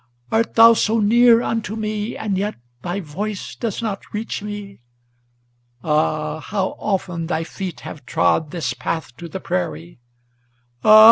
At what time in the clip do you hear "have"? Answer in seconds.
7.81-8.07